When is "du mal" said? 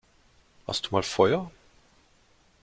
0.87-1.03